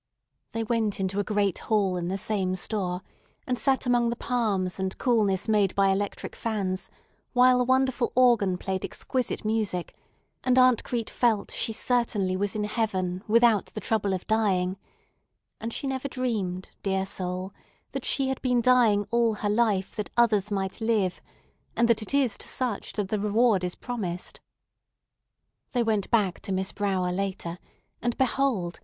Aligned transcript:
They 0.53 0.63
went 0.63 0.99
into 0.99 1.19
a 1.19 1.23
great 1.23 1.59
hall 1.59 1.95
in 1.95 2.07
the 2.07 2.17
same 2.17 2.55
store, 2.55 3.03
and 3.45 3.55
sat 3.59 3.85
among 3.85 4.09
the 4.09 4.15
palms 4.15 4.79
and 4.79 4.97
coolness 4.97 5.47
made 5.47 5.75
by 5.75 5.89
electric 5.89 6.35
fans, 6.35 6.89
while 7.33 7.61
a 7.61 7.63
wonderful 7.63 8.11
organ 8.15 8.57
played 8.57 8.83
exquisite 8.83 9.45
music, 9.45 9.95
and 10.43 10.57
Aunt 10.57 10.83
Crete 10.83 11.11
felt 11.11 11.51
she 11.51 11.71
certainly 11.71 12.35
was 12.35 12.55
in 12.55 12.63
heaven 12.63 13.23
without 13.27 13.67
the 13.67 13.79
trouble 13.79 14.11
of 14.13 14.25
dying; 14.25 14.75
and 15.59 15.71
she 15.71 15.85
never 15.85 16.07
dreamed, 16.07 16.69
dear 16.81 17.05
soul, 17.05 17.53
that 17.91 18.03
she 18.03 18.29
had 18.29 18.41
been 18.41 18.59
dying 18.59 19.05
all 19.11 19.35
her 19.35 19.49
life 19.51 19.95
that 19.97 20.09
others 20.17 20.49
might 20.49 20.81
live, 20.81 21.21
and 21.75 21.87
that 21.87 22.01
it 22.01 22.15
is 22.15 22.39
to 22.39 22.47
such 22.47 22.93
that 22.93 23.09
the 23.09 23.19
reward 23.19 23.63
is 23.63 23.75
promised. 23.75 24.41
They 25.73 25.83
went 25.83 26.09
back 26.09 26.39
to 26.39 26.51
Miss 26.51 26.71
Brower 26.71 27.11
later; 27.11 27.59
and 28.01 28.17
behold! 28.17 28.79